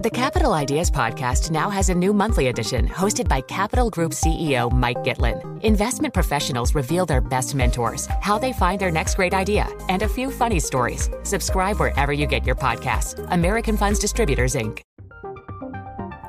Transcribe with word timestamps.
The 0.00 0.10
Capital 0.10 0.52
Ideas 0.52 0.92
Podcast 0.92 1.50
now 1.50 1.68
has 1.70 1.88
a 1.88 1.94
new 1.94 2.12
monthly 2.12 2.46
edition 2.46 2.86
hosted 2.86 3.26
by 3.26 3.40
Capital 3.40 3.90
Group 3.90 4.12
CEO 4.12 4.70
Mike 4.70 4.98
Gitlin. 4.98 5.60
Investment 5.64 6.14
professionals 6.14 6.72
reveal 6.72 7.04
their 7.04 7.20
best 7.20 7.56
mentors, 7.56 8.06
how 8.20 8.38
they 8.38 8.52
find 8.52 8.80
their 8.80 8.92
next 8.92 9.16
great 9.16 9.34
idea, 9.34 9.66
and 9.88 10.02
a 10.02 10.08
few 10.08 10.30
funny 10.30 10.60
stories. 10.60 11.10
Subscribe 11.24 11.80
wherever 11.80 12.12
you 12.12 12.28
get 12.28 12.46
your 12.46 12.54
podcasts. 12.54 13.26
American 13.32 13.76
Funds 13.76 13.98
Distributors, 13.98 14.54
Inc. 14.54 14.82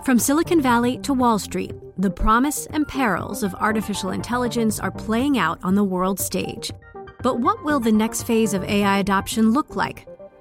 From 0.04 0.17
Silicon 0.17 0.61
Valley 0.61 0.97
to 1.04 1.13
Wall 1.13 1.38
Street, 1.38 1.75
the 1.95 2.09
promise 2.09 2.65
and 2.71 2.88
perils 2.88 3.43
of 3.43 3.54
artificial 3.54 4.09
intelligence 4.09 4.79
are 4.79 4.89
playing 4.89 5.38
out 5.38 5.59
on 5.61 5.75
the 5.75 5.83
world 5.83 6.20
stage. 6.20 6.71
But 7.21 7.39
what 7.39 7.63
will 7.63 7.79
the 7.79 7.91
next 7.91 8.23
phase 8.23 8.55
of 8.55 8.63
AI 8.63 8.97
adoption 8.97 9.51
look 9.51 9.75
like? 9.75 10.09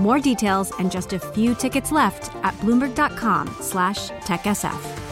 More 0.00 0.18
details 0.18 0.72
and 0.78 0.90
just 0.90 1.12
a 1.12 1.18
few 1.18 1.54
tickets 1.54 1.90
left 1.90 2.34
at 2.44 2.54
bloomberg.com 2.54 3.56
slash 3.60 4.10
techsf. 4.10 5.06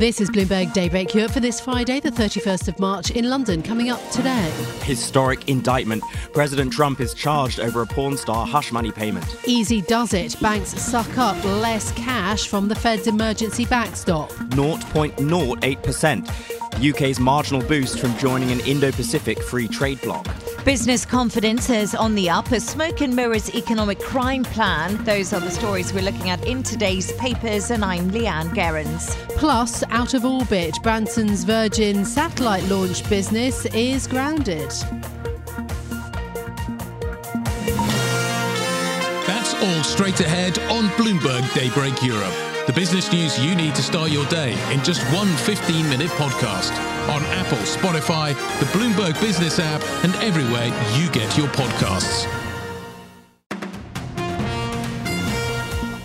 This 0.00 0.18
is 0.18 0.30
Bloomberg 0.30 0.72
Daybreak 0.72 1.14
Europe 1.14 1.32
for 1.32 1.40
this 1.40 1.60
Friday, 1.60 2.00
the 2.00 2.08
31st 2.08 2.68
of 2.68 2.80
March 2.80 3.10
in 3.10 3.28
London. 3.28 3.62
Coming 3.62 3.90
up 3.90 4.00
today. 4.10 4.50
Historic 4.82 5.50
indictment. 5.50 6.02
President 6.32 6.72
Trump 6.72 7.00
is 7.00 7.12
charged 7.12 7.60
over 7.60 7.82
a 7.82 7.86
porn 7.86 8.16
star 8.16 8.46
hush 8.46 8.72
money 8.72 8.90
payment. 8.90 9.26
Easy 9.46 9.82
does 9.82 10.14
it. 10.14 10.40
Banks 10.40 10.70
suck 10.70 11.18
up 11.18 11.36
less 11.44 11.92
cash 11.92 12.48
from 12.48 12.66
the 12.66 12.74
Fed's 12.74 13.08
emergency 13.08 13.66
backstop. 13.66 14.30
0.08%. 14.30 16.59
UK's 16.80 17.20
marginal 17.20 17.62
boost 17.62 17.98
from 17.98 18.16
joining 18.16 18.50
an 18.50 18.60
Indo 18.60 18.90
Pacific 18.90 19.42
free 19.42 19.68
trade 19.68 20.00
bloc. 20.00 20.26
Business 20.64 21.04
confidence 21.04 21.68
is 21.70 21.94
on 21.94 22.14
the 22.14 22.30
up. 22.30 22.50
A 22.52 22.60
smoke 22.60 23.00
and 23.00 23.14
mirrors 23.14 23.54
economic 23.54 23.98
crime 23.98 24.44
plan. 24.44 25.02
Those 25.04 25.32
are 25.32 25.40
the 25.40 25.50
stories 25.50 25.92
we're 25.92 26.02
looking 26.02 26.30
at 26.30 26.44
in 26.46 26.62
today's 26.62 27.12
papers, 27.12 27.70
and 27.70 27.84
I'm 27.84 28.10
Leanne 28.10 28.54
Gerrans. 28.54 29.14
Plus, 29.36 29.82
out 29.90 30.14
of 30.14 30.24
orbit, 30.24 30.76
Branson's 30.82 31.44
Virgin 31.44 32.04
satellite 32.04 32.64
launch 32.64 33.08
business 33.08 33.66
is 33.66 34.06
grounded. 34.06 34.70
That's 39.26 39.54
all 39.54 39.82
straight 39.82 40.20
ahead 40.20 40.58
on 40.70 40.84
Bloomberg 40.96 41.54
Daybreak 41.54 42.02
Europe. 42.02 42.49
The 42.70 42.76
business 42.76 43.12
news 43.12 43.36
you 43.44 43.56
need 43.56 43.74
to 43.74 43.82
start 43.82 44.12
your 44.12 44.24
day 44.26 44.52
in 44.72 44.80
just 44.84 45.02
one 45.12 45.26
15 45.38 45.88
minute 45.90 46.08
podcast 46.10 46.70
on 47.08 47.20
Apple, 47.24 47.58
Spotify, 47.58 48.32
the 48.60 48.66
Bloomberg 48.66 49.20
Business 49.20 49.58
app, 49.58 49.82
and 50.04 50.14
everywhere 50.22 50.66
you 50.96 51.10
get 51.10 51.36
your 51.36 51.48
podcasts. 51.48 52.30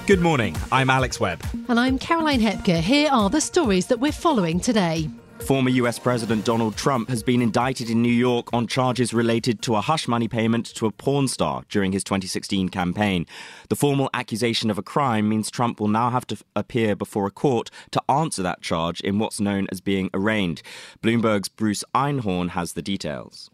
Good 0.07 0.21
morning. 0.21 0.55
I'm 0.71 0.89
Alex 0.89 1.19
Webb. 1.19 1.43
And 1.69 1.79
I'm 1.79 1.99
Caroline 1.99 2.41
Hepker. 2.41 2.79
Here 2.79 3.11
are 3.11 3.29
the 3.29 3.41
stories 3.41 3.85
that 3.85 3.99
we're 3.99 4.11
following 4.11 4.59
today. 4.59 5.07
Former 5.45 5.69
US 5.69 5.99
President 5.99 6.43
Donald 6.43 6.75
Trump 6.75 7.07
has 7.07 7.21
been 7.21 7.39
indicted 7.39 7.91
in 7.91 8.01
New 8.01 8.11
York 8.11 8.51
on 8.51 8.65
charges 8.65 9.13
related 9.13 9.61
to 9.61 9.75
a 9.75 9.81
hush 9.81 10.07
money 10.07 10.27
payment 10.27 10.65
to 10.73 10.87
a 10.87 10.91
porn 10.91 11.27
star 11.27 11.63
during 11.69 11.91
his 11.91 12.03
2016 12.03 12.69
campaign. 12.69 13.27
The 13.69 13.75
formal 13.75 14.09
accusation 14.11 14.71
of 14.71 14.79
a 14.79 14.81
crime 14.81 15.29
means 15.29 15.51
Trump 15.51 15.79
will 15.79 15.87
now 15.87 16.09
have 16.09 16.25
to 16.27 16.37
appear 16.55 16.95
before 16.95 17.27
a 17.27 17.31
court 17.31 17.69
to 17.91 18.01
answer 18.09 18.41
that 18.41 18.63
charge 18.63 19.01
in 19.01 19.19
what's 19.19 19.39
known 19.39 19.67
as 19.71 19.81
being 19.81 20.09
arraigned. 20.15 20.63
Bloomberg's 21.03 21.49
Bruce 21.49 21.83
Einhorn 21.93 22.49
has 22.49 22.73
the 22.73 22.81
details. 22.81 23.51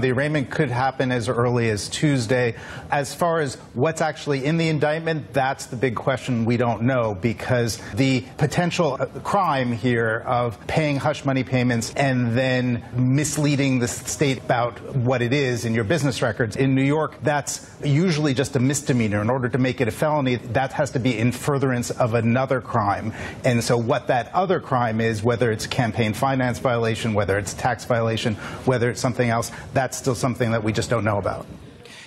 The 0.00 0.10
arraignment 0.12 0.50
could 0.50 0.70
happen 0.70 1.12
as 1.12 1.28
early 1.28 1.70
as 1.70 1.88
Tuesday. 1.88 2.56
As 2.90 3.14
far 3.14 3.40
as 3.40 3.56
what's 3.74 4.00
actually 4.00 4.44
in 4.44 4.56
the 4.56 4.68
indictment, 4.68 5.32
that's 5.32 5.66
the 5.66 5.76
big 5.76 5.94
question 5.94 6.44
we 6.44 6.56
don't 6.56 6.82
know 6.82 7.14
because 7.14 7.78
the 7.94 8.24
potential 8.36 8.96
uh, 9.00 9.06
crime 9.20 9.72
here 9.72 10.22
of 10.26 10.64
paying 10.66 10.96
hush 10.96 11.24
money 11.24 11.44
payments 11.44 11.92
and 11.94 12.36
then 12.36 12.84
misleading 12.94 13.78
the 13.78 13.88
state 13.88 14.38
about 14.38 14.78
what 14.96 15.22
it 15.22 15.32
is 15.32 15.64
in 15.64 15.74
your 15.74 15.84
business 15.84 16.22
records 16.22 16.56
in 16.56 16.74
New 16.74 16.82
York, 16.82 17.16
that's 17.22 17.70
usually 17.84 18.34
just 18.34 18.56
a 18.56 18.60
misdemeanor. 18.60 19.20
In 19.20 19.30
order 19.30 19.48
to 19.48 19.58
make 19.58 19.80
it 19.80 19.88
a 19.88 19.90
felony, 19.90 20.36
that 20.36 20.72
has 20.72 20.90
to 20.92 20.98
be 20.98 21.18
in 21.18 21.32
furtherance 21.32 21.90
of 21.90 22.14
another 22.14 22.60
crime. 22.60 23.12
And 23.44 23.62
so 23.62 23.76
what 23.76 24.08
that 24.08 24.32
other 24.34 24.60
crime 24.60 25.00
is, 25.00 25.22
whether 25.22 25.50
it's 25.50 25.66
campaign 25.66 26.14
finance 26.14 26.58
violation, 26.58 27.14
whether 27.14 27.38
it's 27.38 27.54
tax 27.54 27.84
violation, 27.84 28.34
whether 28.64 28.90
it's 28.90 29.00
something 29.00 29.28
else, 29.28 29.50
that 29.74 29.85
that's 29.86 29.98
still 29.98 30.16
something 30.16 30.50
that 30.50 30.64
we 30.64 30.72
just 30.72 30.90
don't 30.90 31.04
know 31.04 31.16
about. 31.16 31.46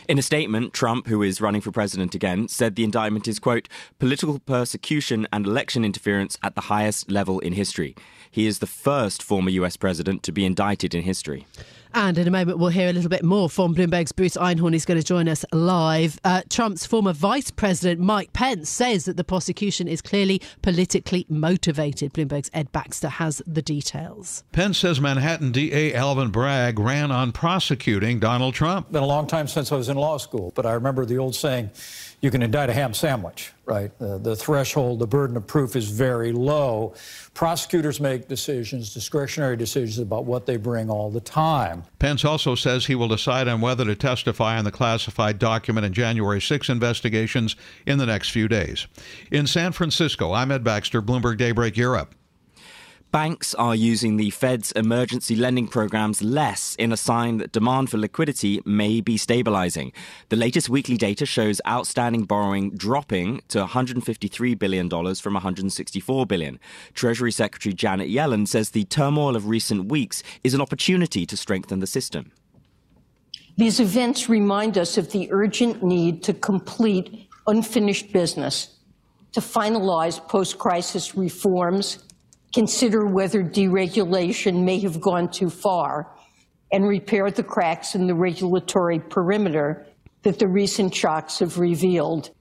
In 0.09 0.19
a 0.19 0.21
statement, 0.21 0.73
Trump, 0.73 1.07
who 1.07 1.23
is 1.23 1.39
running 1.39 1.61
for 1.61 1.71
president 1.71 2.13
again, 2.13 2.49
said 2.49 2.75
the 2.75 2.83
indictment 2.83 3.25
is, 3.25 3.39
quote, 3.39 3.69
political 3.99 4.37
persecution 4.39 5.25
and 5.31 5.45
election 5.45 5.85
interference 5.85 6.37
at 6.43 6.55
the 6.55 6.61
highest 6.61 7.09
level 7.09 7.39
in 7.39 7.53
history. 7.53 7.95
He 8.29 8.47
is 8.47 8.59
the 8.59 8.67
first 8.67 9.23
former 9.23 9.49
US 9.51 9.77
president 9.77 10.23
to 10.23 10.33
be 10.33 10.43
indicted 10.43 10.93
in 10.93 11.03
history. 11.03 11.47
And 11.93 12.17
in 12.17 12.27
a 12.27 12.31
moment, 12.31 12.59
we'll 12.59 12.69
hear 12.69 12.89
a 12.89 12.93
little 12.93 13.09
bit 13.09 13.23
more 13.23 13.49
from 13.49 13.73
Bloomberg's 13.73 14.11
Bruce 14.11 14.37
Einhorn. 14.37 14.73
He's 14.73 14.85
going 14.85 14.99
to 14.99 15.05
join 15.05 15.27
us 15.27 15.43
live. 15.51 16.19
Uh, 16.23 16.41
Trump's 16.49 16.85
former 16.85 17.13
vice 17.13 17.51
president, 17.51 17.99
Mike 17.99 18.31
Pence, 18.33 18.69
says 18.69 19.05
that 19.05 19.17
the 19.17 19.23
prosecution 19.23 19.87
is 19.87 20.01
clearly 20.01 20.41
politically 20.61 21.25
motivated. 21.29 22.13
Bloomberg's 22.13 22.49
Ed 22.53 22.71
Baxter 22.71 23.09
has 23.09 23.41
the 23.47 23.61
details. 23.61 24.43
Pence 24.51 24.77
says 24.77 25.01
Manhattan 25.01 25.51
DA 25.51 25.93
Alvin 25.93 26.29
Bragg 26.29 26.77
ran 26.79 27.11
on 27.11 27.31
prosecuting 27.31 28.19
Donald 28.19 28.53
Trump. 28.53 28.91
Been 28.91 29.03
a 29.03 29.07
long 29.07 29.27
time 29.27 29.47
since 29.47 29.71
I 29.71 29.75
was 29.75 29.89
in 29.89 29.97
law 29.97 30.17
school, 30.17 30.51
but 30.55 30.65
I 30.65 30.73
remember 30.73 31.05
the 31.05 31.17
old 31.17 31.35
saying, 31.35 31.71
you 32.21 32.31
can 32.31 32.41
indict 32.41 32.69
a 32.69 32.73
ham 32.73 32.93
sandwich, 32.93 33.53
right? 33.65 33.91
Uh, 34.01 34.17
the 34.17 34.35
threshold, 34.35 34.99
the 34.99 35.07
burden 35.07 35.37
of 35.37 35.47
proof 35.47 35.75
is 35.75 35.89
very 35.89 36.31
low. 36.31 36.93
Prosecutors 37.33 38.01
make 38.01 38.27
decisions, 38.27 38.93
discretionary 38.93 39.55
decisions 39.55 39.99
about 39.99 40.25
what 40.25 40.45
they 40.45 40.57
bring 40.57 40.89
all 40.89 41.09
the 41.09 41.21
time. 41.21 41.83
Pence 41.97 42.25
also 42.25 42.55
says 42.55 42.85
he 42.85 42.95
will 42.95 43.07
decide 43.07 43.47
on 43.47 43.61
whether 43.61 43.85
to 43.85 43.95
testify 43.95 44.57
on 44.57 44.65
the 44.65 44.71
classified 44.71 45.39
document 45.39 45.85
in 45.85 45.93
January 45.93 46.41
6 46.41 46.69
investigations 46.69 47.55
in 47.85 47.97
the 47.97 48.05
next 48.05 48.29
few 48.29 48.47
days. 48.47 48.87
In 49.31 49.47
San 49.47 49.71
Francisco, 49.71 50.33
I'm 50.33 50.51
Ed 50.51 50.63
Baxter, 50.63 51.01
Bloomberg 51.01 51.37
Daybreak 51.37 51.77
Europe. 51.77 52.15
Banks 53.11 53.55
are 53.55 53.73
using 53.73 54.17
the 54.17 54.29
Fed's 54.29 54.71
emergency 54.73 55.35
lending 55.35 55.67
programs 55.67 56.21
less 56.21 56.75
in 56.75 56.91
a 56.91 56.97
sign 56.97 57.37
that 57.37 57.51
demand 57.51 57.89
for 57.89 57.97
liquidity 57.97 58.61
may 58.65 59.01
be 59.01 59.17
stabilizing. 59.17 59.91
The 60.29 60.35
latest 60.35 60.69
weekly 60.69 60.95
data 60.95 61.25
shows 61.25 61.59
outstanding 61.67 62.25
borrowing 62.25 62.69
dropping 62.77 63.41
to 63.47 63.65
$153 63.65 64.59
billion 64.59 64.87
from 65.15 65.33
164 65.33 66.25
billion. 66.27 66.59
Treasury 66.93 67.31
Secretary 67.31 67.73
Janet 67.73 68.09
Yellen 68.09 68.47
says 68.47 68.69
the 68.69 68.83
turmoil 68.83 69.35
of 69.35 69.47
recent 69.47 69.89
weeks 69.89 70.21
is 70.43 70.53
an 70.53 70.61
opportunity 70.61 71.25
to 71.25 71.35
strengthen 71.35 71.79
the 71.79 71.87
system. 71.87 72.31
These 73.57 73.79
events 73.79 74.29
remind 74.29 74.77
us 74.77 74.99
of 74.99 75.11
the 75.11 75.29
urgent 75.31 75.81
need 75.81 76.21
to 76.23 76.33
complete 76.35 77.27
unfinished 77.47 78.13
business, 78.13 78.77
to 79.31 79.41
finalize 79.41 80.19
post 80.27 80.59
crisis 80.59 81.15
reforms 81.15 82.03
consider 82.53 83.05
whether 83.05 83.43
deregulation 83.43 84.63
may 84.63 84.79
have 84.79 84.99
gone 84.99 85.29
too 85.29 85.49
far, 85.49 86.11
and 86.71 86.87
repair 86.87 87.29
the 87.31 87.43
cracks 87.43 87.95
in 87.95 88.07
the 88.07 88.15
regulatory 88.15 88.99
perimeter 88.99 89.85
that 90.23 90.39
the 90.39 90.47
recent 90.47 90.93
shocks 90.93 91.39
have 91.39 91.57
revealed. 91.57 92.31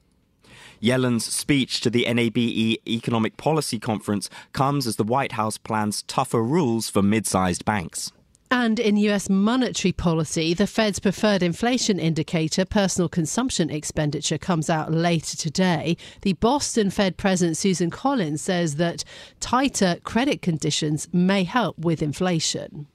Yellen's 0.79 1.25
speech 1.25 1.81
to 1.81 1.89
the 1.89 2.05
NABE 2.05 2.77
Economic 2.87 3.35
Policy 3.37 3.79
Conference 3.79 4.29
comes 4.53 4.87
as 4.87 4.95
the 4.95 5.03
White 5.03 5.33
House 5.33 5.57
plans 5.57 6.03
tougher 6.03 6.41
rules 6.41 6.89
for 6.89 7.01
mid 7.01 7.27
sized 7.27 7.65
banks. 7.65 8.11
And 8.51 8.79
in 8.79 8.97
US 8.97 9.29
monetary 9.29 9.91
policy, 9.91 10.55
the 10.55 10.65
Fed's 10.65 10.99
preferred 10.99 11.43
inflation 11.43 11.99
indicator, 11.99 12.65
personal 12.65 13.07
consumption 13.07 13.69
expenditure, 13.69 14.39
comes 14.39 14.71
out 14.71 14.91
later 14.91 15.37
today. 15.37 15.97
The 16.21 16.33
Boston 16.33 16.89
Fed 16.89 17.15
President 17.15 17.57
Susan 17.57 17.91
Collins 17.91 18.41
says 18.41 18.77
that 18.77 19.03
tighter 19.39 19.97
credit 20.03 20.41
conditions 20.41 21.07
may 21.13 21.43
help 21.43 21.77
with 21.77 22.01
inflation. 22.01 22.87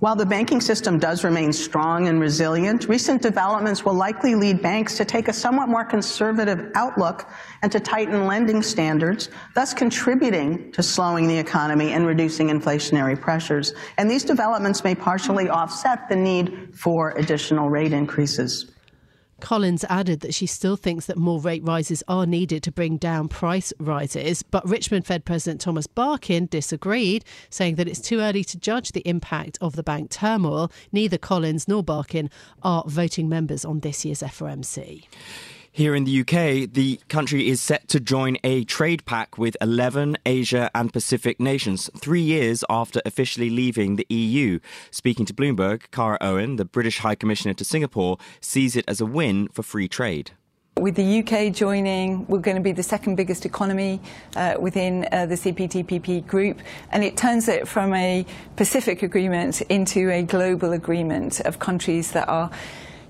While 0.00 0.16
the 0.16 0.26
banking 0.26 0.60
system 0.60 0.98
does 0.98 1.24
remain 1.24 1.52
strong 1.52 2.08
and 2.08 2.20
resilient, 2.20 2.88
recent 2.88 3.22
developments 3.22 3.84
will 3.84 3.94
likely 3.94 4.34
lead 4.34 4.62
banks 4.62 4.96
to 4.98 5.04
take 5.04 5.28
a 5.28 5.32
somewhat 5.32 5.68
more 5.68 5.84
conservative 5.84 6.70
outlook 6.74 7.28
and 7.62 7.72
to 7.72 7.80
tighten 7.80 8.26
lending 8.26 8.62
standards, 8.62 9.30
thus 9.54 9.72
contributing 9.72 10.70
to 10.72 10.82
slowing 10.82 11.26
the 11.26 11.38
economy 11.38 11.92
and 11.92 12.06
reducing 12.06 12.48
inflationary 12.48 13.20
pressures. 13.20 13.74
And 13.96 14.10
these 14.10 14.24
developments 14.24 14.84
may 14.84 14.94
partially 14.94 15.48
offset 15.48 16.08
the 16.08 16.16
need 16.16 16.74
for 16.74 17.10
additional 17.16 17.70
rate 17.70 17.92
increases. 17.92 18.75
Collins 19.40 19.84
added 19.88 20.20
that 20.20 20.34
she 20.34 20.46
still 20.46 20.76
thinks 20.76 21.06
that 21.06 21.16
more 21.16 21.40
rate 21.40 21.64
rises 21.64 22.02
are 22.08 22.26
needed 22.26 22.62
to 22.62 22.72
bring 22.72 22.96
down 22.96 23.28
price 23.28 23.72
rises, 23.78 24.42
but 24.42 24.66
Richmond 24.68 25.06
Fed 25.06 25.24
President 25.24 25.60
Thomas 25.60 25.86
Barkin 25.86 26.46
disagreed, 26.46 27.24
saying 27.50 27.74
that 27.76 27.88
it's 27.88 28.00
too 28.00 28.20
early 28.20 28.44
to 28.44 28.58
judge 28.58 28.92
the 28.92 29.06
impact 29.06 29.58
of 29.60 29.76
the 29.76 29.82
bank 29.82 30.10
turmoil. 30.10 30.70
Neither 30.92 31.18
Collins 31.18 31.68
nor 31.68 31.82
Barkin 31.82 32.30
are 32.62 32.84
voting 32.86 33.28
members 33.28 33.64
on 33.64 33.80
this 33.80 34.04
year's 34.04 34.22
FOMC. 34.22 35.04
Here 35.76 35.94
in 35.94 36.04
the 36.04 36.20
UK, 36.20 36.72
the 36.72 36.98
country 37.10 37.50
is 37.50 37.60
set 37.60 37.86
to 37.88 38.00
join 38.00 38.38
a 38.42 38.64
trade 38.64 39.04
pact 39.04 39.36
with 39.36 39.58
11 39.60 40.16
Asia 40.24 40.70
and 40.74 40.90
Pacific 40.90 41.38
nations, 41.38 41.90
three 41.94 42.22
years 42.22 42.64
after 42.70 43.02
officially 43.04 43.50
leaving 43.50 43.96
the 43.96 44.06
EU. 44.08 44.58
Speaking 44.90 45.26
to 45.26 45.34
Bloomberg, 45.34 45.90
Cara 45.90 46.16
Owen, 46.22 46.56
the 46.56 46.64
British 46.64 47.00
High 47.00 47.14
Commissioner 47.14 47.52
to 47.52 47.62
Singapore, 47.62 48.16
sees 48.40 48.74
it 48.74 48.86
as 48.88 49.02
a 49.02 49.04
win 49.04 49.48
for 49.48 49.62
free 49.62 49.86
trade. 49.86 50.30
With 50.80 50.94
the 50.94 51.18
UK 51.18 51.52
joining, 51.52 52.26
we're 52.26 52.38
going 52.38 52.56
to 52.56 52.62
be 52.62 52.72
the 52.72 52.82
second 52.82 53.16
biggest 53.16 53.44
economy 53.44 54.00
uh, 54.34 54.54
within 54.58 55.06
uh, 55.12 55.26
the 55.26 55.34
CPTPP 55.34 56.26
group, 56.26 56.58
and 56.90 57.04
it 57.04 57.18
turns 57.18 57.48
it 57.48 57.68
from 57.68 57.92
a 57.92 58.24
Pacific 58.56 59.02
agreement 59.02 59.60
into 59.68 60.10
a 60.10 60.22
global 60.22 60.72
agreement 60.72 61.40
of 61.40 61.58
countries 61.58 62.12
that 62.12 62.30
are 62.30 62.50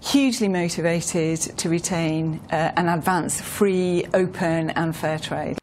hugely 0.00 0.48
motivated 0.48 1.40
to 1.58 1.68
retain 1.68 2.40
uh, 2.50 2.72
and 2.76 2.88
advance 2.88 3.40
free, 3.40 4.04
open, 4.14 4.70
and 4.70 4.94
fair 4.94 5.18
trade. 5.18 5.58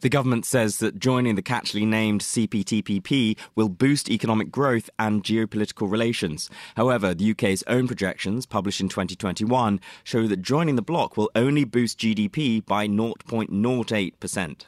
The 0.00 0.08
government 0.10 0.44
says 0.44 0.78
that 0.78 0.98
joining 0.98 1.36
the 1.36 1.42
catchily 1.42 1.86
named 1.86 2.20
CPTPP 2.20 3.36
will 3.54 3.68
boost 3.68 4.10
economic 4.10 4.50
growth 4.50 4.90
and 4.98 5.24
geopolitical 5.24 5.90
relations. 5.90 6.50
However, 6.76 7.14
the 7.14 7.30
UK's 7.30 7.62
own 7.66 7.86
projections, 7.86 8.44
published 8.44 8.80
in 8.80 8.88
2021, 8.88 9.80
show 10.04 10.26
that 10.26 10.42
joining 10.42 10.76
the 10.76 10.82
bloc 10.82 11.16
will 11.16 11.30
only 11.34 11.64
boost 11.64 11.98
GDP 11.98 12.64
by 12.64 12.86
0.08%. 12.86 14.66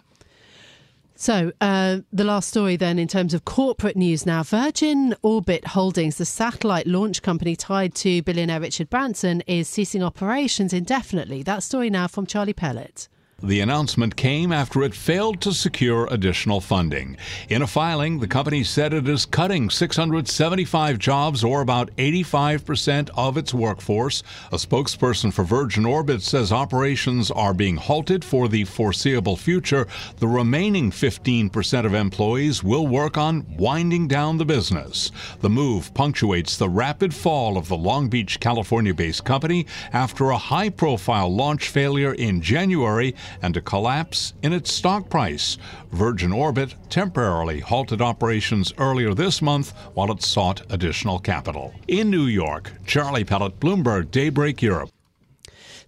So, 1.21 1.51
uh, 1.61 1.99
the 2.13 2.23
last 2.23 2.49
story 2.49 2.77
then, 2.77 2.97
in 2.97 3.09
terms 3.09 3.35
of 3.35 3.45
corporate 3.45 3.97
news 3.97 4.25
now 4.25 4.45
Virgin 4.45 5.17
Orbit 5.21 5.67
Holdings, 5.67 6.17
the 6.17 6.25
satellite 6.25 6.87
launch 6.87 7.23
company 7.23 7.57
tied 7.57 7.97
to 7.97 8.23
billionaire 8.23 8.61
Richard 8.61 8.89
Branson, 8.89 9.43
is 9.49 9.69
ceasing 9.69 10.01
operations 10.01 10.73
indefinitely. 10.73 11.43
That 11.43 11.65
story 11.65 11.91
now 11.91 12.07
from 12.07 12.25
Charlie 12.25 12.53
Pellet. 12.53 13.09
The 13.41 13.61
announcement 13.61 14.17
came 14.17 14.51
after 14.51 14.83
it 14.83 14.97
failed 14.97 15.41
to 15.43 15.53
secure 15.53 16.09
additional 16.11 16.61
funding. 16.61 17.17
In 17.49 17.63
a 17.63 17.69
filing, 17.69 18.19
the 18.19 18.27
company 18.27 18.65
said 18.65 18.93
it 18.93 19.07
is 19.09 19.27
cutting 19.27 19.71
675 19.71 20.99
jobs, 20.99 21.45
or 21.45 21.61
about 21.61 21.95
85% 21.95 23.11
of 23.17 23.37
its 23.37 23.55
workforce. 23.55 24.25
A 24.51 24.57
spokesperson 24.57 25.33
for 25.33 25.45
Virgin 25.45 25.87
Orbit 25.87 26.21
says 26.23 26.51
operations 26.51 27.31
are 27.31 27.55
being 27.55 27.77
halted 27.77 28.25
for 28.25 28.49
the 28.49 28.65
foreseeable 28.65 29.37
future. 29.37 29.87
The 30.17 30.27
remaining 30.27 30.91
15% 30.91 31.87
of 31.87 31.95
employees 31.95 32.65
will 32.65 32.89
work 32.89 33.17
on 33.17 33.47
winding 33.57 34.09
down 34.09 34.39
the 34.39 34.45
business. 34.47 35.13
The 35.43 35.51
move 35.51 35.95
punctuates 35.95 36.57
the 36.57 36.69
rapid 36.69 37.15
fall 37.15 37.57
of 37.57 37.69
the 37.69 37.77
Long 37.77 38.09
Beach, 38.09 38.41
California 38.41 38.95
based 38.95 39.25
company 39.25 39.65
after 39.93 40.31
a 40.31 40.39
high 40.39 40.71
profile 40.71 41.33
launch 41.33 41.69
failure 41.69 42.15
in 42.15 42.43
January 42.43 43.15
and 43.43 43.57
a 43.57 43.61
collapse 43.61 44.35
in 44.43 44.53
its 44.53 44.73
stock 44.73 45.09
price. 45.09 45.59
Virgin 45.91 46.33
Orbit 46.33 46.75
temporarily 46.91 47.61
halted 47.61 48.01
operations 48.01 48.73
earlier 48.79 49.15
this 49.15 49.41
month 49.43 49.73
while 49.95 50.11
it 50.13 50.23
sought 50.23 50.63
additional 50.71 51.19
capital. 51.19 51.75
In 51.89 52.11
New 52.11 52.27
York, 52.27 52.73
Charlie 52.87 53.25
Pellet, 53.25 53.59
Bloomberg 53.61 54.11
Daybreak 54.11 54.63
Europe. 54.63 54.91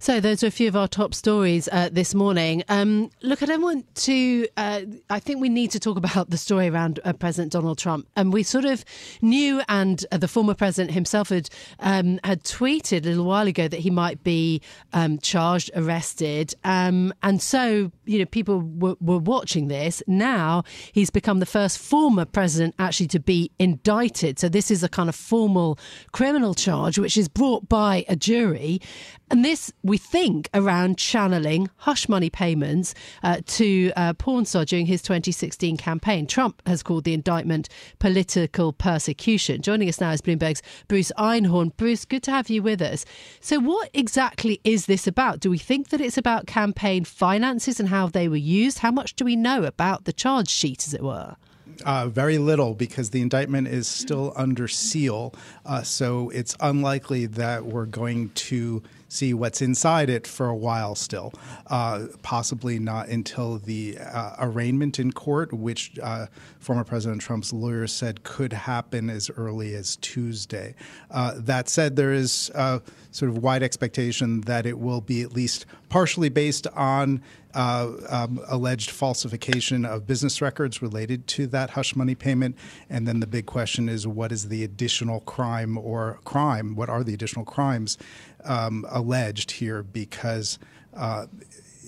So 0.01 0.19
those 0.19 0.43
are 0.43 0.47
a 0.47 0.51
few 0.51 0.67
of 0.67 0.75
our 0.75 0.87
top 0.87 1.13
stories 1.13 1.69
uh, 1.71 1.89
this 1.91 2.15
morning. 2.15 2.63
Um, 2.69 3.11
look, 3.21 3.43
I 3.43 3.45
don't 3.45 3.61
want 3.61 3.93
to. 3.97 4.47
Uh, 4.57 4.81
I 5.11 5.19
think 5.19 5.39
we 5.39 5.47
need 5.47 5.69
to 5.71 5.79
talk 5.79 5.95
about 5.95 6.31
the 6.31 6.37
story 6.37 6.69
around 6.69 6.99
uh, 7.05 7.13
President 7.13 7.51
Donald 7.51 7.77
Trump, 7.77 8.07
and 8.15 8.33
we 8.33 8.41
sort 8.41 8.65
of 8.65 8.83
knew, 9.21 9.61
and 9.69 10.03
uh, 10.11 10.17
the 10.17 10.27
former 10.27 10.55
president 10.55 10.95
himself 10.95 11.29
had 11.29 11.49
um, 11.81 12.19
had 12.23 12.43
tweeted 12.43 13.05
a 13.05 13.09
little 13.09 13.25
while 13.25 13.45
ago 13.45 13.67
that 13.67 13.81
he 13.81 13.91
might 13.91 14.23
be 14.23 14.59
um, 14.91 15.19
charged, 15.19 15.69
arrested, 15.75 16.55
um, 16.63 17.13
and 17.21 17.39
so 17.39 17.91
you 18.05 18.17
know 18.17 18.25
people 18.25 18.59
were, 18.59 18.95
were 19.01 19.19
watching 19.19 19.67
this. 19.67 20.01
Now 20.07 20.63
he's 20.93 21.11
become 21.11 21.37
the 21.37 21.45
first 21.45 21.77
former 21.77 22.25
president 22.25 22.73
actually 22.79 23.09
to 23.09 23.19
be 23.19 23.51
indicted. 23.59 24.39
So 24.39 24.49
this 24.49 24.71
is 24.71 24.83
a 24.83 24.89
kind 24.89 25.09
of 25.09 25.15
formal 25.15 25.77
criminal 26.11 26.55
charge, 26.55 26.97
which 26.97 27.17
is 27.17 27.29
brought 27.29 27.69
by 27.69 28.03
a 28.09 28.15
jury, 28.15 28.81
and 29.31 29.45
this 29.45 29.71
we 29.81 29.97
think, 29.97 30.49
around 30.53 30.97
channeling 30.97 31.69
hush 31.77 32.09
money 32.09 32.29
payments 32.29 32.93
uh, 33.23 33.37
to 33.47 33.91
uh, 33.95 34.13
porn 34.13 34.43
star 34.45 34.65
during 34.65 34.85
his 34.85 35.01
2016 35.01 35.77
campaign. 35.77 36.27
Trump 36.27 36.61
has 36.67 36.83
called 36.83 37.05
the 37.05 37.13
indictment 37.13 37.69
political 37.97 38.73
persecution. 38.73 39.61
Joining 39.61 39.87
us 39.87 40.01
now 40.01 40.11
is 40.11 40.21
Bloomberg's 40.21 40.61
Bruce 40.89 41.13
Einhorn. 41.17 41.75
Bruce, 41.77 42.03
good 42.03 42.23
to 42.23 42.31
have 42.31 42.49
you 42.49 42.61
with 42.61 42.81
us. 42.81 43.05
So, 43.39 43.59
what 43.59 43.89
exactly 43.93 44.59
is 44.65 44.85
this 44.85 45.07
about? 45.07 45.39
Do 45.39 45.49
we 45.49 45.57
think 45.57 45.89
that 45.89 46.01
it's 46.01 46.17
about 46.17 46.45
campaign 46.45 47.05
finances 47.05 47.79
and 47.79 47.87
how 47.87 48.07
they 48.07 48.27
were 48.27 48.35
used? 48.35 48.79
How 48.79 48.91
much 48.91 49.15
do 49.15 49.23
we 49.23 49.37
know 49.37 49.63
about 49.63 50.03
the 50.03 50.13
charge 50.13 50.49
sheet, 50.49 50.85
as 50.85 50.93
it 50.93 51.01
were? 51.01 51.37
Uh, 51.85 52.07
very 52.07 52.37
little 52.37 52.73
because 52.75 53.11
the 53.11 53.21
indictment 53.21 53.67
is 53.67 53.87
still 53.87 54.33
under 54.35 54.67
seal. 54.67 55.33
Uh, 55.65 55.81
so 55.81 56.29
it's 56.31 56.55
unlikely 56.59 57.25
that 57.25 57.65
we're 57.65 57.85
going 57.85 58.29
to 58.31 58.83
see 59.11 59.33
what's 59.33 59.61
inside 59.61 60.09
it 60.09 60.25
for 60.25 60.47
a 60.47 60.55
while 60.55 60.95
still. 60.95 61.33
Uh, 61.67 62.07
possibly 62.21 62.79
not 62.79 63.09
until 63.09 63.57
the 63.57 63.97
uh, 63.97 64.35
arraignment 64.39 64.99
in 64.99 65.11
court, 65.11 65.51
which 65.51 65.99
uh, 66.01 66.27
former 66.59 66.83
President 66.83 67.21
Trump's 67.21 67.51
lawyers 67.51 67.91
said 67.91 68.23
could 68.23 68.53
happen 68.53 69.09
as 69.09 69.29
early 69.31 69.75
as 69.75 69.97
Tuesday. 69.97 70.75
Uh, 71.09 71.33
that 71.37 71.67
said, 71.67 71.97
there 71.97 72.13
is 72.13 72.49
uh, 72.55 72.79
sort 73.11 73.29
of 73.29 73.39
wide 73.39 73.63
expectation 73.63 74.41
that 74.41 74.65
it 74.65 74.79
will 74.79 75.01
be 75.01 75.21
at 75.21 75.33
least 75.33 75.65
partially 75.89 76.29
based 76.29 76.65
on 76.67 77.21
uh, 77.53 77.91
um, 78.09 78.39
alleged 78.47 78.91
falsification 78.91 79.85
of 79.85 80.07
business 80.07 80.41
records 80.41 80.81
related 80.81 81.27
to 81.27 81.47
that 81.47 81.71
hush 81.71 81.95
money 81.95 82.15
payment. 82.15 82.55
And 82.89 83.07
then 83.07 83.19
the 83.19 83.27
big 83.27 83.45
question 83.45 83.89
is 83.89 84.07
what 84.07 84.31
is 84.31 84.49
the 84.49 84.63
additional 84.63 85.21
crime 85.21 85.77
or 85.77 86.19
crime? 86.23 86.75
What 86.75 86.89
are 86.89 87.03
the 87.03 87.13
additional 87.13 87.45
crimes 87.45 87.97
um, 88.43 88.85
alleged 88.89 89.51
here? 89.51 89.83
Because 89.83 90.59
uh, 90.93 91.27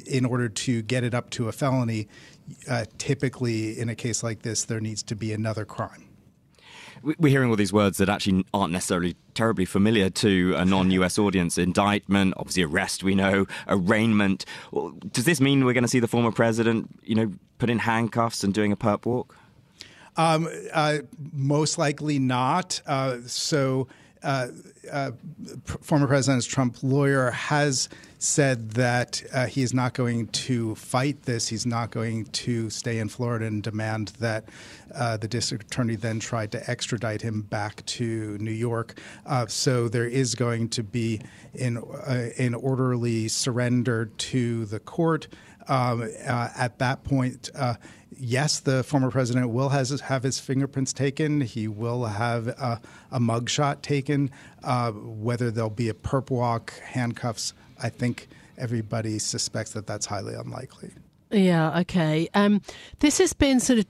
in 0.06 0.26
order 0.26 0.50
to 0.50 0.82
get 0.82 1.04
it 1.04 1.14
up 1.14 1.30
to 1.32 1.48
a 1.48 1.52
felony, 1.52 2.08
uh, 2.70 2.86
typically 2.98 3.80
in 3.80 3.90
a 3.90 3.96
case 3.96 4.24
like 4.24 4.42
this, 4.42 4.66
there 4.66 4.82
needs 4.82 5.04
to 5.04 5.16
be 5.16 5.32
another 5.32 5.66
crime 5.66 6.10
we're 7.04 7.30
hearing 7.30 7.50
all 7.50 7.56
these 7.56 7.74
words 7.74 7.98
that 7.98 8.10
actually 8.10 8.46
aren't 8.54 8.72
necessarily 8.72 9.16
terribly 9.34 9.66
familiar 9.66 10.10
to 10.10 10.54
a 10.56 10.66
non-US 10.66 11.18
audience. 11.18 11.58
Indictment, 11.58 12.34
obviously 12.38 12.64
arrest, 12.64 13.04
we 13.04 13.16
know, 13.16 13.46
arraignment. 13.68 14.46
Does 15.12 15.26
this 15.26 15.42
mean 15.42 15.66
we're 15.66 15.74
going 15.74 15.84
to 15.84 15.90
see 15.90 16.00
the 16.00 16.08
former 16.08 16.32
president, 16.32 16.90
you 17.04 17.16
know, 17.16 17.34
put 17.58 17.70
in 17.70 17.80
handcuffs 17.80 18.44
and 18.44 18.54
doing 18.54 18.72
a 18.72 18.78
perp 18.78 19.06
walk? 19.06 19.36
Um, 20.16 20.48
uh, 20.72 21.00
most 21.32 21.78
likely 21.78 22.20
not. 22.20 22.82
Uh, 22.86 23.18
so. 23.26 23.88
Uh, 24.24 24.48
uh, 24.92 25.12
former 25.82 26.08
President 26.08 26.44
Trump 26.46 26.78
lawyer 26.82 27.32
has 27.32 27.90
said 28.20 28.72
that 28.72 29.22
uh, 29.34 29.46
he 29.46 29.62
is 29.62 29.74
not 29.74 29.94
going 29.94 30.28
to 30.28 30.76
fight 30.76 31.24
this. 31.24 31.50
He's 31.50 31.66
not 31.66 31.92
going 31.92 32.26
to 32.26 32.70
stay 32.70 33.00
in 33.00 33.10
Florida 33.10 33.46
and 33.46 33.62
demand 33.62 34.10
that 34.20 34.46
uh, 34.96 35.18
the 35.18 35.28
district 35.28 35.66
attorney 35.66 35.96
then 35.96 36.20
try 36.20 36.48
to 36.48 36.70
extradite 36.70 37.22
him 37.22 37.42
back 37.42 37.86
to 37.86 38.38
New 38.38 38.52
York. 38.52 39.00
Uh, 39.26 39.46
so 39.48 39.90
there 39.90 40.08
is 40.08 40.36
going 40.36 40.70
to 40.70 40.84
be 40.84 41.20
an, 41.60 41.78
uh, 41.78 42.30
an 42.38 42.54
orderly 42.54 43.28
surrender 43.28 44.06
to 44.06 44.66
the 44.66 44.80
court. 44.80 45.28
Um, 45.68 46.10
uh, 46.26 46.50
at 46.58 46.80
that 46.80 47.04
point, 47.04 47.50
uh, 47.56 47.76
yes, 48.18 48.60
the 48.60 48.84
former 48.84 49.12
president 49.12 49.50
will 49.50 49.70
has, 49.70 50.00
have 50.02 50.24
his 50.24 50.40
fingerprints 50.40 50.94
taken. 50.94 51.42
He 51.42 51.68
will 51.68 52.06
have 52.06 52.48
a, 52.48 52.82
a 53.12 53.20
mugshot 53.20 53.82
taken. 53.82 54.32
Uh, 54.64 54.92
whether 54.92 55.52
there'll 55.52 55.70
be 55.70 55.90
a 55.90 55.94
perp 55.94 56.30
walk, 56.30 56.74
handcuffs, 56.84 57.54
I 57.82 57.90
think 57.90 58.28
everybody 58.58 59.20
suspects 59.20 59.74
that 59.74 59.88
that's 59.88 60.06
highly 60.06 60.36
unlikely. 60.36 60.92
Yeah, 61.32 61.80
okay. 61.80 62.30
Um, 62.34 62.62
this 63.00 63.18
has 63.18 63.34
been 63.34 63.60
sort 63.60 63.80
of 63.80 63.86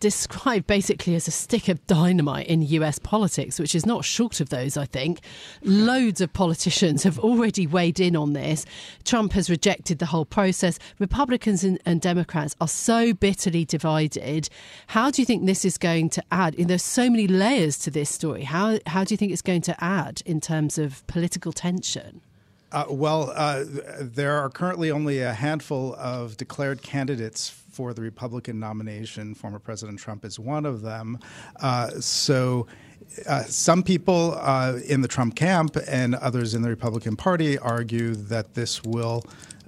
described 0.00 0.66
basically 0.66 1.14
as 1.14 1.28
a 1.28 1.30
stick 1.30 1.68
of 1.68 1.84
dynamite 1.86 2.46
in 2.46 2.62
US 2.62 2.98
politics, 2.98 3.58
which 3.58 3.74
is 3.74 3.86
not 3.86 4.04
short 4.04 4.40
of 4.40 4.48
those, 4.48 4.76
I 4.76 4.86
think. 4.86 5.20
Loads 5.62 6.20
of 6.20 6.32
politicians 6.32 7.02
have 7.02 7.18
already 7.18 7.66
weighed 7.66 8.00
in 8.00 8.16
on 8.16 8.32
this. 8.32 8.66
Trump 9.04 9.32
has 9.32 9.50
rejected 9.50 9.98
the 9.98 10.06
whole 10.06 10.24
process. 10.24 10.78
Republicans 10.98 11.64
and, 11.64 11.78
and 11.86 12.00
Democrats 12.00 12.56
are 12.60 12.68
so 12.68 13.12
bitterly 13.12 13.64
divided. 13.64 14.48
How 14.88 15.10
do 15.10 15.22
you 15.22 15.26
think 15.26 15.46
this 15.46 15.64
is 15.64 15.78
going 15.78 16.10
to 16.10 16.22
add? 16.30 16.54
There's 16.58 16.82
so 16.82 17.08
many 17.10 17.26
layers 17.26 17.78
to 17.78 17.90
this 17.90 18.10
story. 18.10 18.44
How, 18.44 18.78
how 18.86 19.04
do 19.04 19.14
you 19.14 19.18
think 19.18 19.32
it's 19.32 19.42
going 19.42 19.62
to 19.62 19.84
add 19.84 20.22
in 20.26 20.40
terms 20.40 20.78
of 20.78 21.06
political 21.06 21.52
tension? 21.52 22.20
Uh, 22.72 22.84
well, 22.90 23.32
uh, 23.34 23.64
there 24.00 24.36
are 24.36 24.50
currently 24.50 24.90
only 24.90 25.20
a 25.20 25.32
handful 25.32 25.94
of 25.94 26.36
declared 26.36 26.82
candidates 26.82 27.48
for 27.76 27.92
the 27.92 28.00
Republican 28.00 28.58
nomination. 28.58 29.34
Former 29.34 29.58
President 29.58 29.98
Trump 29.98 30.24
is 30.24 30.38
one 30.38 30.64
of 30.64 30.80
them. 30.80 31.18
Uh, 31.60 31.90
so. 32.00 32.66
Uh, 33.28 33.42
some 33.44 33.82
people 33.82 34.36
uh, 34.40 34.78
in 34.88 35.00
the 35.00 35.06
Trump 35.06 35.36
camp 35.36 35.76
and 35.86 36.14
others 36.16 36.54
in 36.54 36.62
the 36.62 36.68
Republican 36.68 37.14
Party 37.14 37.56
argue 37.58 38.14
that 38.14 38.54
this 38.54 38.82
will 38.82 39.22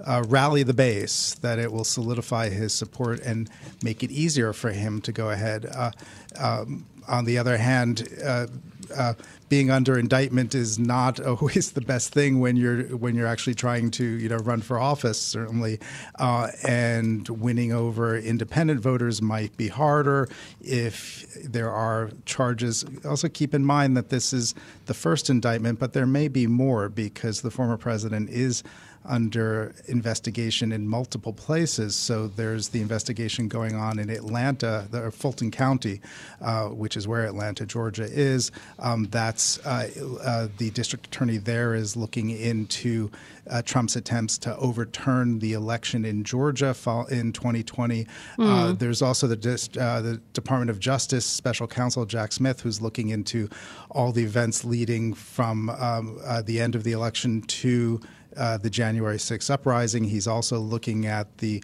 uh, 0.05 0.23
rally 0.27 0.63
the 0.63 0.73
base, 0.73 1.35
that 1.35 1.57
it 1.57 1.71
will 1.71 1.83
solidify 1.83 2.49
his 2.49 2.73
support 2.73 3.19
and 3.21 3.49
make 3.81 4.03
it 4.03 4.11
easier 4.11 4.51
for 4.51 4.71
him 4.71 4.99
to 5.01 5.11
go 5.11 5.29
ahead. 5.29 5.65
Uh, 5.65 5.91
um, 6.37 6.85
on 7.09 7.25
the 7.25 7.37
other 7.37 7.57
hand, 7.57 8.07
uh, 8.23 8.47
uh, 8.95 9.13
being 9.49 9.71
under 9.71 9.97
indictment 9.97 10.53
is 10.55 10.79
not 10.79 11.19
always 11.25 11.71
the 11.71 11.81
best 11.81 12.13
thing 12.13 12.39
when 12.39 12.55
you're 12.55 12.83
when 12.97 13.15
you're 13.15 13.27
actually 13.27 13.55
trying 13.55 13.91
to 13.91 14.03
you 14.03 14.29
know 14.29 14.37
run 14.37 14.61
for 14.61 14.79
office 14.79 15.19
certainly. 15.19 15.79
Uh, 16.17 16.49
and 16.67 17.27
winning 17.29 17.73
over 17.73 18.17
independent 18.17 18.79
voters 18.79 19.21
might 19.21 19.55
be 19.57 19.67
harder 19.67 20.27
if 20.61 21.25
there 21.43 21.71
are 21.71 22.11
charges. 22.25 22.85
Also 23.05 23.27
keep 23.27 23.53
in 23.53 23.65
mind 23.65 23.97
that 23.97 24.09
this 24.09 24.33
is 24.33 24.53
the 24.85 24.93
first 24.93 25.29
indictment 25.29 25.79
but 25.79 25.93
there 25.93 26.05
may 26.05 26.27
be 26.27 26.47
more 26.47 26.89
because 26.89 27.41
the 27.41 27.51
former 27.51 27.77
president 27.77 28.29
is 28.29 28.63
under 29.05 29.73
investigation 29.87 30.71
in 30.71 30.87
multiple 30.87 31.33
places. 31.33 31.95
So 31.95 32.27
there's 32.27 32.69
the 32.69 32.81
investigation 32.81 33.47
going 33.47 33.75
on 33.75 33.99
in 33.99 34.09
Atlanta, 34.09 34.87
the 34.91 35.11
Fulton 35.11 35.51
County, 35.51 36.01
uh, 36.41 36.65
which 36.67 36.97
is 36.97 37.07
where 37.07 37.25
Atlanta, 37.25 37.65
Georgia 37.65 38.03
is. 38.03 38.51
Um, 38.77 39.05
that's 39.05 39.59
uh, 39.65 39.89
uh, 40.21 40.47
the 40.57 40.69
district 40.71 41.07
attorney 41.07 41.37
there 41.37 41.75
is 41.75 41.95
looking 41.95 42.29
into 42.29 43.09
uh, 43.49 43.61
Trump's 43.63 43.95
attempts 43.95 44.37
to 44.39 44.55
overturn 44.57 45.39
the 45.39 45.53
election 45.53 46.05
in 46.05 46.23
Georgia 46.23 46.75
in 47.09 47.33
2020. 47.33 48.05
Mm. 48.37 48.77
there's 48.77 49.01
also 49.01 49.27
the, 49.27 49.35
uh, 49.79 50.01
the 50.01 50.21
Department 50.33 50.69
of 50.69 50.79
Justice 50.79 51.25
special 51.25 51.67
counsel 51.67 52.05
Jack 52.05 52.31
Smith, 52.31 52.61
who's 52.61 52.81
looking 52.81 53.09
into 53.09 53.49
all 53.89 54.11
the 54.11 54.23
events 54.23 54.63
leading 54.63 55.13
from 55.13 55.69
um, 55.69 56.19
the 56.45 56.59
end 56.59 56.75
of 56.75 56.83
the 56.83 56.91
election 56.91 57.41
to 57.41 57.99
uh, 58.37 58.57
the 58.57 58.69
January 58.69 59.17
6th 59.17 59.49
uprising. 59.49 60.03
He's 60.03 60.27
also 60.27 60.59
looking 60.59 61.05
at 61.05 61.39
the 61.39 61.63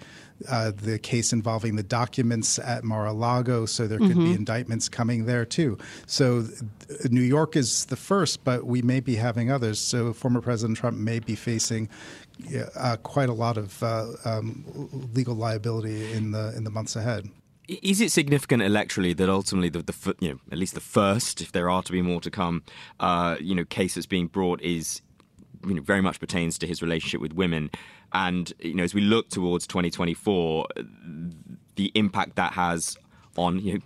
uh, 0.49 0.71
the 0.75 0.99
case 0.99 1.31
involving 1.31 1.77
the 1.77 1.83
documents 1.83 2.59
at 2.59 2.83
Mar-a-Lago, 2.83 3.65
so 3.65 3.87
there 3.87 3.97
could 3.97 4.09
mm-hmm. 4.09 4.25
be 4.25 4.33
indictments 4.33 4.89
coming 4.89 5.25
there 5.25 5.45
too. 5.45 5.77
So 6.07 6.43
th- 6.43 7.09
New 7.09 7.21
York 7.21 7.55
is 7.55 7.85
the 7.85 7.95
first, 7.95 8.43
but 8.43 8.65
we 8.65 8.81
may 8.81 8.99
be 8.99 9.15
having 9.15 9.49
others. 9.49 9.79
So 9.79 10.11
former 10.11 10.41
President 10.41 10.77
Trump 10.77 10.97
may 10.97 11.19
be 11.19 11.35
facing 11.35 11.87
uh, 12.75 12.97
quite 12.97 13.29
a 13.29 13.33
lot 13.33 13.57
of 13.57 13.81
uh, 13.81 14.07
um, 14.25 14.65
legal 15.13 15.35
liability 15.35 16.11
in 16.11 16.31
the 16.31 16.53
in 16.55 16.63
the 16.63 16.71
months 16.71 16.95
ahead. 16.95 17.29
Is 17.67 17.99
it 17.99 18.11
significant 18.11 18.61
electorally 18.61 19.17
that 19.17 19.27
ultimately 19.27 19.69
the, 19.69 19.81
the 19.81 20.15
you 20.19 20.29
know 20.29 20.39
at 20.51 20.57
least 20.57 20.75
the 20.75 20.81
first, 20.81 21.41
if 21.41 21.51
there 21.51 21.69
are 21.69 21.81
to 21.81 21.91
be 21.91 22.01
more 22.01 22.21
to 22.21 22.29
come, 22.29 22.63
uh, 22.99 23.37
you 23.39 23.55
know 23.55 23.65
case 23.65 23.95
that's 23.95 24.05
being 24.05 24.27
brought 24.27 24.61
is 24.61 25.01
you 25.65 25.73
know, 25.73 25.81
very 25.81 26.01
much 26.01 26.19
pertains 26.19 26.57
to 26.59 26.67
his 26.67 26.81
relationship 26.81 27.21
with 27.21 27.33
women. 27.33 27.69
And 28.13 28.51
you 28.59 28.73
know, 28.73 28.83
as 28.83 28.93
we 28.93 29.01
look 29.01 29.29
towards 29.29 29.67
2024, 29.67 30.67
the 31.75 31.91
impact 31.95 32.35
that 32.35 32.53
has 32.53 32.97
on 33.37 33.59
you 33.59 33.73
know, 33.73 33.79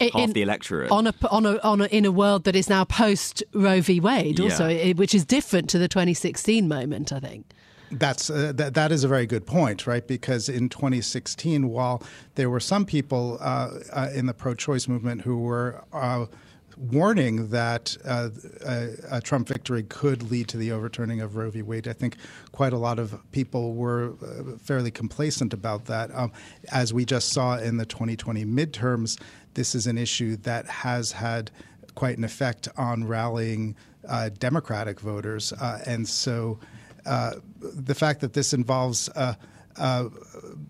half 0.00 0.28
in, 0.28 0.32
the 0.32 0.42
electorate 0.42 0.90
on 0.90 1.06
a 1.06 1.14
on 1.30 1.46
a 1.46 1.58
on 1.58 1.80
a, 1.80 1.86
in 1.86 2.04
a 2.04 2.12
world 2.12 2.44
that 2.44 2.56
is 2.56 2.68
now 2.68 2.84
post 2.84 3.42
Roe 3.52 3.80
v. 3.80 4.00
Wade, 4.00 4.38
yeah. 4.38 4.44
also, 4.44 4.94
which 4.94 5.14
is 5.14 5.24
different 5.24 5.68
to 5.70 5.78
the 5.78 5.88
2016 5.88 6.68
moment, 6.68 7.12
I 7.12 7.20
think. 7.20 7.46
That's 7.90 8.30
uh, 8.30 8.52
that, 8.54 8.74
that 8.74 8.90
is 8.90 9.04
a 9.04 9.08
very 9.08 9.26
good 9.26 9.46
point, 9.46 9.86
right? 9.86 10.06
Because 10.06 10.48
in 10.48 10.70
2016, 10.70 11.68
while 11.68 12.02
there 12.36 12.48
were 12.48 12.60
some 12.60 12.86
people 12.86 13.36
uh, 13.40 13.70
uh, 13.92 14.08
in 14.14 14.26
the 14.26 14.34
pro-choice 14.34 14.88
movement 14.88 15.22
who 15.22 15.38
were 15.38 15.84
uh, 15.92 16.26
warning 16.76 17.48
that 17.48 17.96
uh, 18.04 18.30
a, 18.64 18.88
a, 19.10 19.20
Trump 19.20 19.48
victory 19.48 19.82
could 19.84 20.30
lead 20.30 20.48
to 20.48 20.56
the 20.56 20.72
overturning 20.72 21.20
of 21.20 21.36
Roe 21.36 21.50
v. 21.50 21.62
Wade. 21.62 21.88
I 21.88 21.92
think 21.92 22.16
quite 22.52 22.72
a 22.72 22.78
lot 22.78 22.98
of 22.98 23.18
people 23.32 23.74
were 23.74 24.14
uh, 24.22 24.56
fairly 24.58 24.90
complacent 24.90 25.52
about 25.52 25.84
that. 25.86 26.14
Um, 26.14 26.32
as 26.70 26.92
we 26.92 27.04
just 27.04 27.30
saw 27.30 27.58
in 27.58 27.76
the 27.76 27.86
2020 27.86 28.44
midterms, 28.44 29.20
this 29.54 29.74
is 29.74 29.86
an 29.86 29.98
issue 29.98 30.36
that 30.38 30.66
has 30.66 31.12
had 31.12 31.50
quite 31.94 32.18
an 32.18 32.24
effect 32.24 32.68
on 32.76 33.04
rallying 33.04 33.76
uh, 34.08 34.30
Democratic 34.38 35.00
voters. 35.00 35.52
Uh, 35.52 35.80
and 35.86 36.08
so 36.08 36.58
uh, 37.06 37.32
the 37.60 37.94
fact 37.94 38.20
that 38.20 38.32
this 38.32 38.52
involves 38.52 39.08
uh, 39.10 39.34
uh, 39.76 40.08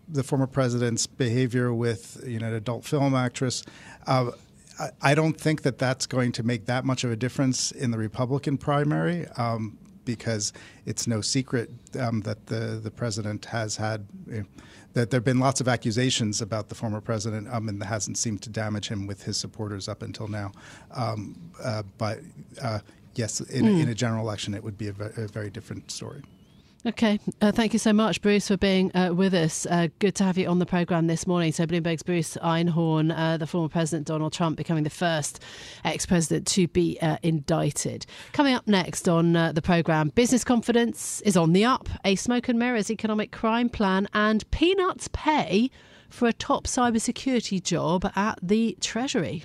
the 0.09 0.23
former 0.23 0.47
president's 0.47 1.07
behavior 1.07 1.75
with 1.75 2.23
you 2.27 2.39
know 2.39 2.47
an 2.47 2.55
adult 2.55 2.85
film 2.85 3.15
actress. 3.15 3.65
Uh, 4.07 4.31
I 5.01 5.15
don't 5.15 5.39
think 5.41 5.63
that 5.63 5.79
that's 5.79 6.07
going 6.07 6.33
to 6.33 6.43
make 6.43 6.67
that 6.67 6.85
much 6.85 7.05
of 7.05 7.11
a 7.11 7.17
difference 7.17 7.73
in 7.73 7.91
the 7.91 7.99
Republican 7.99 8.59
primary. 8.59 9.27
Um, 9.37 9.79
because 10.05 10.53
it's 10.87 11.07
no 11.07 11.21
secret 11.21 11.71
um, 11.99 12.21
that 12.23 12.47
the, 12.47 12.81
the 12.83 12.91
president 12.91 13.45
has 13.47 13.77
had 13.77 14.07
you 14.27 14.39
know, 14.39 14.45
that 14.95 15.11
there 15.11 15.19
have 15.19 15.25
been 15.25 15.39
lots 15.39 15.61
of 15.61 15.69
accusations 15.69 16.43
about 16.43 16.69
the 16.69 16.75
former 16.75 17.01
president, 17.01 17.49
um, 17.49 17.69
and 17.69 17.81
that 17.81 17.87
hasn't 17.87 18.19
seemed 18.19 18.43
to 18.43 18.51
damage 18.51 18.89
him 18.89 19.07
with 19.07 19.23
his 19.23 19.37
supporters 19.37 19.89
up 19.89 20.03
until 20.03 20.29
now. 20.29 20.53
Um, 20.91 21.37
uh, 21.63 21.83
but 21.99 22.21
uh, 22.61 22.81
yes, 23.15 23.41
in, 23.41 23.65
mm. 23.65 23.83
in, 23.83 23.89
a 23.89 23.95
general 23.95 24.25
election, 24.25 24.55
it 24.55 24.63
would 24.63 24.77
be 24.77 24.89
a, 24.89 24.95
a 25.17 25.29
very 25.29 25.51
different 25.51 25.91
story. 25.91 26.23
Okay, 26.85 27.21
uh, 27.41 27.53
thank 27.53 27.73
you 27.73 27.79
so 27.79 27.93
much, 27.93 28.21
Bruce, 28.21 28.49
for 28.49 28.57
being 28.57 28.91
uh, 28.97 29.13
with 29.15 29.35
us. 29.35 29.67
Uh, 29.67 29.87
good 30.01 30.17
to 30.17 30.25
have 30.25 30.37
you 30.37 30.49
on 30.49 30.59
the 30.59 30.67
programme 30.67 31.07
this 31.07 31.29
morning. 31.29 31.53
So, 31.53 31.65
Bloomberg's 31.65 32.03
Bruce 32.03 32.37
Einhorn, 32.43 33.17
uh, 33.17 33.37
the 33.37 33.47
former 33.47 33.69
President 33.69 34.09
Donald 34.09 34.33
Trump, 34.33 34.57
becoming 34.57 34.83
the 34.83 34.91
first 34.91 35.41
ex 35.85 36.07
president 36.07 36.45
to 36.49 36.67
be 36.67 36.99
uh, 37.01 37.19
indicted. 37.23 38.05
Coming 38.33 38.55
up 38.55 38.67
next 38.67 39.09
on 39.09 39.37
uh, 39.37 39.53
the 39.53 39.63
programme, 39.63 40.09
business 40.09 40.43
confidence 40.43 41.21
is 41.21 41.37
on 41.37 41.53
the 41.53 41.65
up, 41.65 41.89
a 42.05 42.17
smoke 42.17 42.49
and 42.49 42.59
mirrors 42.59 42.91
economic 42.91 43.31
crime 43.31 43.69
plan, 43.69 44.09
and 44.13 44.51
peanuts 44.51 45.09
pay 45.13 45.71
for 46.09 46.27
a 46.27 46.33
top 46.33 46.65
cybersecurity 46.65 47.63
job 47.63 48.11
at 48.17 48.41
the 48.43 48.77
Treasury. 48.81 49.45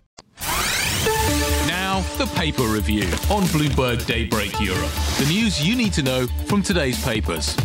The 2.17 2.25
paper 2.35 2.63
review 2.63 3.03
on 3.29 3.43
Bloomberg 3.53 4.03
Daybreak 4.07 4.59
Europe. 4.59 4.89
The 5.19 5.27
news 5.29 5.63
you 5.63 5.75
need 5.75 5.93
to 5.93 6.01
know 6.01 6.25
from 6.47 6.63
today's 6.63 7.03
papers. 7.03 7.55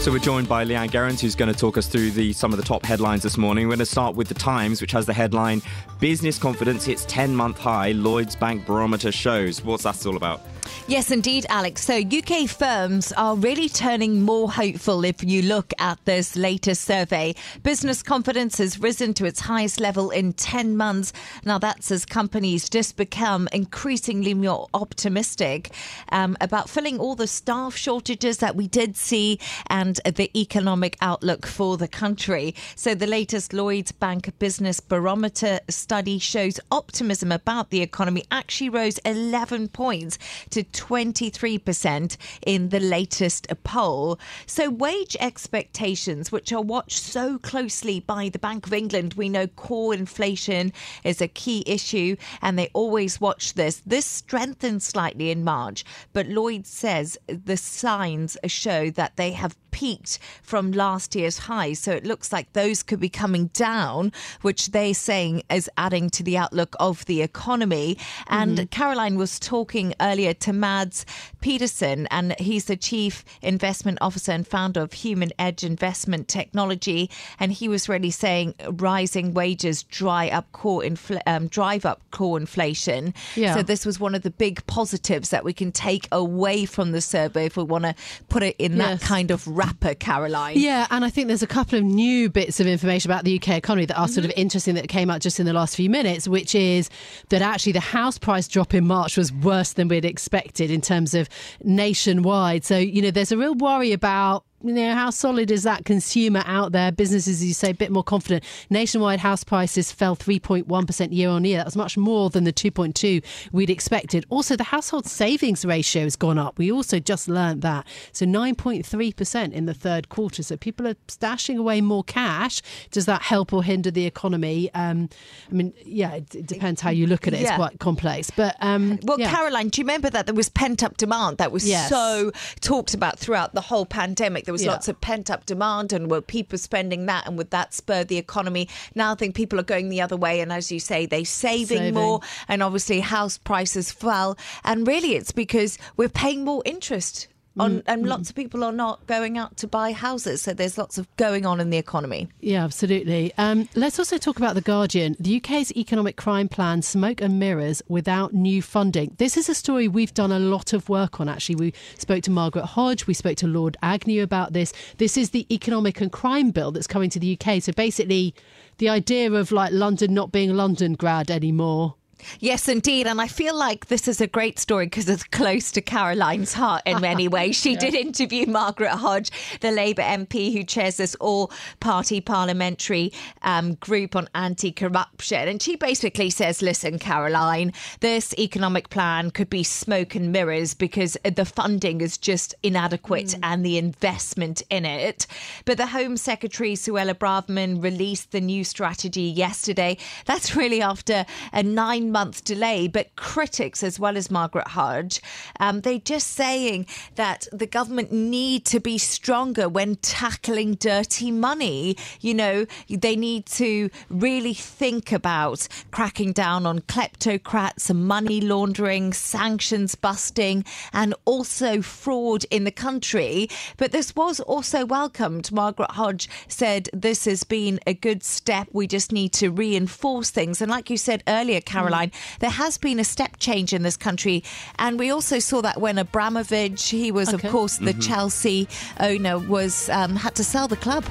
So 0.00 0.12
we're 0.12 0.20
joined 0.20 0.48
by 0.48 0.64
Leanne 0.64 0.90
Gerrans, 0.90 1.20
who's 1.20 1.34
going 1.34 1.52
to 1.52 1.58
talk 1.58 1.76
us 1.76 1.88
through 1.88 2.12
the 2.12 2.32
some 2.32 2.52
of 2.52 2.56
the 2.56 2.64
top 2.64 2.84
headlines 2.84 3.24
this 3.24 3.36
morning. 3.36 3.66
We're 3.66 3.72
going 3.72 3.80
to 3.80 3.86
start 3.86 4.14
with 4.14 4.28
the 4.28 4.34
Times, 4.34 4.80
which 4.80 4.92
has 4.92 5.06
the 5.06 5.12
headline: 5.12 5.60
"Business 5.98 6.38
confidence 6.38 6.84
hits 6.84 7.04
10-month 7.06 7.58
high. 7.58 7.92
Lloyd's 7.92 8.36
Bank 8.36 8.64
barometer 8.64 9.10
shows." 9.10 9.60
What's 9.64 9.82
that 9.82 10.06
all 10.06 10.16
about? 10.16 10.40
Yes, 10.86 11.10
indeed, 11.10 11.44
Alex. 11.50 11.84
So, 11.84 11.98
UK 11.98 12.48
firms 12.48 13.12
are 13.12 13.36
really 13.36 13.68
turning 13.68 14.22
more 14.22 14.50
hopeful 14.50 15.04
if 15.04 15.22
you 15.22 15.42
look 15.42 15.74
at 15.78 16.02
this 16.06 16.34
latest 16.34 16.84
survey. 16.84 17.34
Business 17.62 18.02
confidence 18.02 18.56
has 18.56 18.80
risen 18.80 19.12
to 19.14 19.26
its 19.26 19.40
highest 19.40 19.80
level 19.80 20.10
in 20.10 20.32
10 20.32 20.78
months. 20.78 21.12
Now, 21.44 21.58
that's 21.58 21.90
as 21.90 22.06
companies 22.06 22.70
just 22.70 22.96
become 22.96 23.48
increasingly 23.52 24.32
more 24.32 24.68
optimistic 24.72 25.72
um, 26.10 26.38
about 26.40 26.70
filling 26.70 26.98
all 26.98 27.14
the 27.14 27.26
staff 27.26 27.76
shortages 27.76 28.38
that 28.38 28.56
we 28.56 28.66
did 28.66 28.96
see 28.96 29.38
and 29.66 30.00
the 30.06 30.30
economic 30.34 30.96
outlook 31.02 31.44
for 31.46 31.76
the 31.76 31.88
country. 31.88 32.54
So, 32.76 32.94
the 32.94 33.06
latest 33.06 33.52
Lloyds 33.52 33.92
Bank 33.92 34.38
Business 34.38 34.80
Barometer 34.80 35.60
study 35.68 36.18
shows 36.18 36.58
optimism 36.70 37.30
about 37.30 37.68
the 37.68 37.82
economy 37.82 38.24
actually 38.30 38.70
rose 38.70 38.98
11 39.04 39.68
points 39.68 40.18
to 40.50 40.57
23% 40.64 42.16
in 42.46 42.68
the 42.70 42.80
latest 42.80 43.46
poll. 43.64 44.18
So, 44.46 44.70
wage 44.70 45.16
expectations, 45.20 46.32
which 46.32 46.52
are 46.52 46.62
watched 46.62 47.02
so 47.02 47.38
closely 47.38 48.00
by 48.00 48.28
the 48.28 48.38
Bank 48.38 48.66
of 48.66 48.72
England, 48.72 49.14
we 49.14 49.28
know 49.28 49.46
core 49.46 49.94
inflation 49.94 50.72
is 51.04 51.20
a 51.20 51.28
key 51.28 51.62
issue 51.66 52.16
and 52.42 52.58
they 52.58 52.70
always 52.72 53.20
watch 53.20 53.54
this. 53.54 53.82
This 53.86 54.06
strengthened 54.06 54.82
slightly 54.82 55.30
in 55.30 55.44
March, 55.44 55.84
but 56.12 56.26
Lloyd 56.26 56.66
says 56.66 57.18
the 57.26 57.56
signs 57.56 58.36
show 58.46 58.90
that 58.90 59.16
they 59.16 59.32
have 59.32 59.56
peaked 59.70 60.18
from 60.42 60.72
last 60.72 61.14
year's 61.14 61.38
highs. 61.38 61.78
So 61.78 61.92
it 61.92 62.04
looks 62.04 62.32
like 62.32 62.52
those 62.52 62.82
could 62.82 63.00
be 63.00 63.08
coming 63.08 63.46
down, 63.48 64.12
which 64.42 64.72
they're 64.72 64.94
saying 64.94 65.42
is 65.50 65.70
adding 65.76 66.10
to 66.10 66.22
the 66.22 66.36
outlook 66.36 66.74
of 66.80 67.04
the 67.06 67.22
economy. 67.22 67.96
And 68.26 68.58
mm-hmm. 68.58 68.66
Caroline 68.66 69.16
was 69.16 69.38
talking 69.38 69.94
earlier 70.00 70.34
Mads 70.52 71.04
Petersen, 71.40 72.06
and 72.10 72.38
he's 72.38 72.66
the 72.66 72.76
chief 72.76 73.24
investment 73.42 73.98
officer 74.00 74.32
and 74.32 74.46
founder 74.46 74.80
of 74.80 74.92
Human 74.92 75.30
Edge 75.38 75.64
Investment 75.64 76.28
Technology. 76.28 77.10
And 77.38 77.52
he 77.52 77.68
was 77.68 77.88
really 77.88 78.10
saying 78.10 78.54
rising 78.70 79.34
wages 79.34 79.82
dry 79.84 80.28
up 80.28 80.50
core 80.52 80.82
infl- 80.82 81.22
um, 81.26 81.48
drive 81.48 81.84
up 81.84 82.00
core 82.10 82.38
inflation. 82.38 83.14
Yeah. 83.36 83.54
So 83.54 83.62
this 83.62 83.84
was 83.84 84.00
one 84.00 84.14
of 84.14 84.22
the 84.22 84.30
big 84.30 84.66
positives 84.66 85.30
that 85.30 85.44
we 85.44 85.52
can 85.52 85.72
take 85.72 86.08
away 86.10 86.64
from 86.64 86.92
the 86.92 87.00
survey 87.00 87.46
if 87.46 87.56
we 87.56 87.62
want 87.62 87.84
to 87.84 87.94
put 88.28 88.42
it 88.42 88.56
in 88.58 88.76
yes. 88.76 89.00
that 89.00 89.06
kind 89.06 89.30
of 89.30 89.46
wrapper, 89.46 89.94
Caroline. 89.94 90.58
Yeah, 90.58 90.86
and 90.90 91.04
I 91.04 91.10
think 91.10 91.28
there's 91.28 91.42
a 91.42 91.46
couple 91.46 91.78
of 91.78 91.84
new 91.84 92.30
bits 92.30 92.60
of 92.60 92.66
information 92.66 93.10
about 93.10 93.24
the 93.24 93.36
UK 93.36 93.50
economy 93.50 93.86
that 93.86 93.98
are 93.98 94.06
mm-hmm. 94.06 94.14
sort 94.14 94.24
of 94.24 94.30
mm-hmm. 94.32 94.40
interesting 94.40 94.74
that 94.76 94.88
came 94.88 95.10
out 95.10 95.20
just 95.20 95.38
in 95.38 95.46
the 95.46 95.52
last 95.52 95.76
few 95.76 95.90
minutes, 95.90 96.26
which 96.26 96.54
is 96.54 96.90
that 97.28 97.42
actually 97.42 97.72
the 97.72 97.80
house 97.80 98.18
price 98.18 98.48
drop 98.48 98.74
in 98.74 98.86
March 98.86 99.16
was 99.16 99.32
worse 99.32 99.74
than 99.74 99.88
we'd 99.88 100.04
expected 100.04 100.37
in 100.70 100.80
terms 100.80 101.14
of 101.14 101.28
nationwide. 101.62 102.64
So, 102.64 102.78
you 102.78 103.02
know, 103.02 103.10
there's 103.10 103.32
a 103.32 103.36
real 103.36 103.54
worry 103.54 103.92
about 103.92 104.44
you 104.62 104.72
know, 104.72 104.92
how 104.94 105.10
solid 105.10 105.50
is 105.50 105.62
that 105.62 105.84
consumer 105.84 106.42
out 106.44 106.72
there? 106.72 106.90
Businesses, 106.90 107.36
as 107.36 107.44
you 107.44 107.54
say, 107.54 107.70
a 107.70 107.74
bit 107.74 107.92
more 107.92 108.02
confident. 108.02 108.42
Nationwide 108.70 109.20
house 109.20 109.44
prices 109.44 109.92
fell 109.92 110.16
3.1% 110.16 111.12
year 111.12 111.28
on 111.28 111.44
year. 111.44 111.58
That 111.58 111.66
was 111.66 111.76
much 111.76 111.96
more 111.96 112.28
than 112.28 112.42
the 112.42 112.52
2.2 112.52 113.22
we'd 113.52 113.70
expected. 113.70 114.26
Also, 114.30 114.56
the 114.56 114.64
household 114.64 115.06
savings 115.06 115.64
ratio 115.64 116.02
has 116.02 116.16
gone 116.16 116.38
up. 116.38 116.58
We 116.58 116.72
also 116.72 116.98
just 116.98 117.28
learned 117.28 117.62
that. 117.62 117.86
So 118.10 118.26
9.3% 118.26 119.52
in 119.52 119.66
the 119.66 119.74
third 119.74 120.08
quarter. 120.08 120.42
So 120.42 120.56
people 120.56 120.88
are 120.88 120.96
stashing 121.06 121.56
away 121.56 121.80
more 121.80 122.02
cash. 122.02 122.60
Does 122.90 123.06
that 123.06 123.22
help 123.22 123.52
or 123.52 123.62
hinder 123.62 123.92
the 123.92 124.06
economy? 124.06 124.74
Um, 124.74 125.08
I 125.50 125.54
mean, 125.54 125.72
yeah, 125.84 126.14
it, 126.14 126.34
it, 126.34 126.46
depends 126.48 126.80
how 126.80 126.90
you 126.90 127.06
look 127.06 127.28
at 127.28 127.34
it. 127.34 127.40
Yeah. 127.40 127.50
It's 127.50 127.56
quite 127.56 127.78
complex. 127.78 128.32
But 128.32 128.56
um, 128.60 128.98
well, 129.04 129.20
yeah. 129.20 129.32
Caroline, 129.32 129.68
do 129.68 129.80
you 129.80 129.84
remember 129.84 130.10
that 130.10 130.26
there 130.26 130.34
was 130.34 130.48
pent 130.48 130.82
up 130.82 130.96
demand 130.96 131.38
that 131.38 131.52
was 131.52 131.68
yes. 131.68 131.88
so 131.88 132.32
talked 132.60 132.92
about 132.94 133.20
throughout 133.20 133.54
the 133.54 133.60
whole 133.60 133.86
pandemic? 133.86 134.47
There 134.48 134.54
was 134.54 134.64
yeah. 134.64 134.70
lots 134.70 134.88
of 134.88 134.98
pent 135.02 135.30
up 135.30 135.44
demand, 135.44 135.92
and 135.92 136.10
were 136.10 136.22
people 136.22 136.56
spending 136.56 137.04
that, 137.04 137.26
and 137.26 137.36
would 137.36 137.50
that 137.50 137.74
spur 137.74 138.02
the 138.02 138.16
economy? 138.16 138.66
Now 138.94 139.12
I 139.12 139.14
think 139.14 139.34
people 139.34 139.60
are 139.60 139.62
going 139.62 139.90
the 139.90 140.00
other 140.00 140.16
way, 140.16 140.40
and 140.40 140.50
as 140.50 140.72
you 140.72 140.80
say, 140.80 141.04
they're 141.04 141.26
saving, 141.26 141.76
saving. 141.76 141.92
more, 141.92 142.22
and 142.48 142.62
obviously 142.62 143.00
house 143.00 143.36
prices 143.36 143.92
fell, 143.92 144.38
and 144.64 144.88
really 144.88 145.16
it's 145.16 145.32
because 145.32 145.76
we're 145.98 146.08
paying 146.08 146.46
more 146.46 146.62
interest 146.64 147.28
on, 147.58 147.78
mm, 147.78 147.82
and 147.86 148.04
mm. 148.04 148.08
lots 148.08 148.30
of 148.30 148.36
people 148.36 148.64
are 148.64 148.72
not 148.72 149.06
going 149.06 149.38
out 149.38 149.56
to 149.58 149.66
buy 149.66 149.92
houses. 149.92 150.42
So 150.42 150.52
there's 150.52 150.78
lots 150.78 150.98
of 150.98 151.08
going 151.16 151.46
on 151.46 151.60
in 151.60 151.70
the 151.70 151.76
economy. 151.76 152.28
Yeah, 152.40 152.64
absolutely. 152.64 153.32
Um, 153.38 153.68
let's 153.74 153.98
also 153.98 154.18
talk 154.18 154.36
about 154.36 154.54
The 154.54 154.60
Guardian. 154.60 155.16
The 155.18 155.36
UK's 155.36 155.74
economic 155.76 156.16
crime 156.16 156.48
plan, 156.48 156.82
smoke 156.82 157.20
and 157.20 157.38
mirrors 157.38 157.82
without 157.88 158.34
new 158.34 158.62
funding. 158.62 159.14
This 159.18 159.36
is 159.36 159.48
a 159.48 159.54
story 159.54 159.88
we've 159.88 160.14
done 160.14 160.32
a 160.32 160.38
lot 160.38 160.72
of 160.72 160.88
work 160.88 161.20
on, 161.20 161.28
actually. 161.28 161.56
We 161.56 161.74
spoke 161.96 162.22
to 162.24 162.30
Margaret 162.30 162.66
Hodge, 162.66 163.06
we 163.06 163.14
spoke 163.14 163.36
to 163.38 163.46
Lord 163.46 163.76
Agnew 163.82 164.22
about 164.22 164.52
this. 164.52 164.72
This 164.98 165.16
is 165.16 165.30
the 165.30 165.46
economic 165.52 166.00
and 166.00 166.10
crime 166.12 166.50
bill 166.50 166.72
that's 166.72 166.86
coming 166.86 167.10
to 167.10 167.20
the 167.20 167.38
UK. 167.38 167.62
So 167.62 167.72
basically, 167.72 168.34
the 168.78 168.88
idea 168.88 169.32
of 169.32 169.52
like 169.52 169.72
London 169.72 170.14
not 170.14 170.32
being 170.32 170.50
Londongrad 170.50 171.30
anymore 171.30 171.96
Yes, 172.40 172.68
indeed. 172.68 173.06
And 173.06 173.20
I 173.20 173.28
feel 173.28 173.56
like 173.56 173.86
this 173.86 174.08
is 174.08 174.20
a 174.20 174.26
great 174.26 174.58
story 174.58 174.86
because 174.86 175.08
it's 175.08 175.24
close 175.24 175.70
to 175.72 175.80
Caroline's 175.80 176.52
heart 176.52 176.82
in 176.86 177.00
many 177.00 177.28
ways. 177.36 177.56
She 177.56 177.72
yeah. 177.72 177.78
did 177.78 177.94
interview 177.94 178.46
Margaret 178.46 178.90
Hodge, 178.90 179.30
the 179.60 179.70
Labour 179.70 180.02
MP 180.02 180.52
who 180.52 180.64
chairs 180.64 180.96
this 180.96 181.14
all 181.16 181.50
party 181.80 182.20
parliamentary 182.20 183.12
um, 183.42 183.74
group 183.74 184.16
on 184.16 184.28
anti 184.34 184.72
corruption. 184.72 185.48
And 185.48 185.62
she 185.62 185.76
basically 185.76 186.30
says, 186.30 186.62
listen, 186.62 186.98
Caroline, 186.98 187.72
this 188.00 188.34
economic 188.38 188.90
plan 188.90 189.30
could 189.30 189.50
be 189.50 189.62
smoke 189.62 190.14
and 190.14 190.32
mirrors 190.32 190.74
because 190.74 191.16
the 191.24 191.44
funding 191.44 192.00
is 192.00 192.18
just 192.18 192.54
inadequate 192.62 193.26
mm. 193.26 193.40
and 193.42 193.64
the 193.64 193.78
investment 193.78 194.62
in 194.70 194.84
it. 194.84 195.26
But 195.64 195.76
the 195.76 195.86
Home 195.86 196.16
Secretary, 196.16 196.74
Suella 196.74 197.14
Braverman, 197.14 197.82
released 197.82 198.32
the 198.32 198.40
new 198.40 198.64
strategy 198.64 199.22
yesterday. 199.22 199.96
That's 200.26 200.56
really 200.56 200.82
after 200.82 201.24
a 201.52 201.62
nine 201.62 202.07
month 202.12 202.44
delay, 202.44 202.88
but 202.88 203.14
critics, 203.16 203.82
as 203.82 203.98
well 203.98 204.16
as 204.16 204.30
Margaret 204.30 204.68
Hodge, 204.68 205.20
um, 205.60 205.80
they're 205.80 205.98
just 205.98 206.28
saying 206.28 206.86
that 207.16 207.46
the 207.52 207.66
government 207.66 208.12
need 208.12 208.64
to 208.66 208.80
be 208.80 208.98
stronger 208.98 209.68
when 209.68 209.96
tackling 209.96 210.74
dirty 210.74 211.30
money. 211.30 211.96
You 212.20 212.34
know, 212.34 212.66
they 212.88 213.16
need 213.16 213.46
to 213.46 213.90
really 214.08 214.54
think 214.54 215.12
about 215.12 215.66
cracking 215.90 216.32
down 216.32 216.66
on 216.66 216.80
kleptocrats 216.80 217.90
and 217.90 218.06
money 218.06 218.40
laundering, 218.40 219.12
sanctions 219.12 219.94
busting, 219.94 220.64
and 220.92 221.14
also 221.24 221.82
fraud 221.82 222.44
in 222.50 222.64
the 222.64 222.70
country. 222.70 223.48
But 223.76 223.92
this 223.92 224.14
was 224.14 224.40
also 224.40 224.86
welcomed. 224.86 225.50
Margaret 225.52 225.90
Hodge 225.92 226.28
said 226.48 226.88
this 226.92 227.24
has 227.24 227.44
been 227.44 227.80
a 227.86 227.94
good 227.94 228.22
step. 228.22 228.68
We 228.72 228.86
just 228.86 229.12
need 229.12 229.32
to 229.34 229.50
reinforce 229.50 230.30
things. 230.30 230.62
And 230.62 230.70
like 230.70 230.90
you 230.90 230.96
said 230.96 231.22
earlier, 231.26 231.60
Caroline, 231.60 231.97
line. 231.98 232.12
There 232.40 232.50
has 232.50 232.78
been 232.78 232.98
a 232.98 233.04
step 233.04 233.38
change 233.38 233.72
in 233.72 233.82
this 233.82 233.96
country, 233.96 234.42
and 234.78 234.98
we 234.98 235.10
also 235.10 235.38
saw 235.38 235.60
that 235.62 235.80
when 235.80 235.98
Abramovich, 235.98 236.88
he 236.90 237.10
was 237.10 237.28
okay. 237.32 237.46
of 237.46 237.52
course 237.52 237.78
the 237.78 237.92
mm-hmm. 237.92 238.00
Chelsea 238.00 238.68
owner, 239.00 239.38
was 239.38 239.88
um, 239.90 240.16
had 240.16 240.34
to 240.36 240.44
sell 240.44 240.68
the 240.68 240.76
club. 240.76 241.04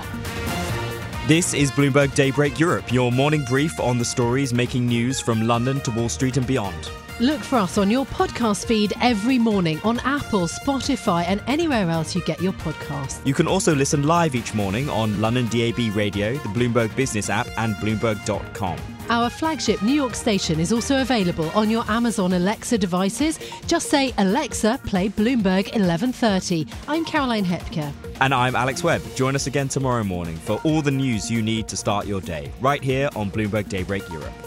This 1.27 1.53
is 1.53 1.71
Bloomberg 1.71 2.15
Daybreak 2.15 2.57
Europe, 2.57 2.93
your 2.93 3.11
morning 3.11 3.43
brief 3.43 3.77
on 3.81 3.97
the 3.97 4.05
stories 4.05 4.53
making 4.53 4.87
news 4.87 5.19
from 5.19 5.45
London 5.45 5.81
to 5.81 5.91
Wall 5.91 6.07
Street 6.07 6.37
and 6.37 6.47
beyond. 6.47 6.89
Look 7.19 7.41
for 7.41 7.57
us 7.57 7.77
on 7.77 7.89
your 7.89 8.05
podcast 8.05 8.65
feed 8.65 8.93
every 9.01 9.39
morning 9.39 9.81
on 9.83 9.99
Apple, 10.01 10.47
Spotify, 10.47 11.25
and 11.27 11.41
anywhere 11.47 11.89
else 11.89 12.15
you 12.15 12.21
get 12.21 12.39
your 12.41 12.53
podcasts. 12.53 13.25
You 13.25 13.33
can 13.33 13.47
also 13.47 13.75
listen 13.75 14.03
live 14.03 14.35
each 14.35 14.53
morning 14.53 14.87
on 14.89 15.19
London 15.19 15.47
DAB 15.47 15.95
Radio, 15.95 16.33
the 16.33 16.49
Bloomberg 16.49 16.95
Business 16.95 17.29
app, 17.29 17.47
and 17.57 17.75
Bloomberg.com. 17.75 18.96
Our 19.09 19.29
flagship 19.29 19.81
New 19.81 19.93
York 19.93 20.15
station 20.15 20.59
is 20.59 20.73
also 20.73 21.01
available 21.01 21.49
on 21.51 21.69
your 21.69 21.85
Amazon 21.87 22.33
Alexa 22.33 22.77
devices. 22.77 23.39
Just 23.65 23.89
say, 23.89 24.13
Alexa, 24.17 24.81
play 24.85 25.07
Bloomberg 25.07 25.71
1130. 25.73 26.67
I'm 26.89 27.05
Caroline 27.05 27.45
Hepker. 27.45 27.93
And 28.19 28.33
I'm 28.33 28.55
Alex 28.55 28.83
Webb. 28.83 29.01
Join 29.15 29.33
us 29.35 29.47
again 29.47 29.69
tomorrow 29.69 30.03
morning 30.03 30.35
for 30.35 30.59
all 30.65 30.81
the 30.81 30.91
news 30.91 31.31
you 31.31 31.41
need 31.41 31.69
to 31.69 31.77
start 31.77 32.05
your 32.05 32.19
day, 32.19 32.51
right 32.59 32.83
here 32.83 33.09
on 33.15 33.31
Bloomberg 33.31 33.69
Daybreak 33.69 34.07
Europe. 34.09 34.46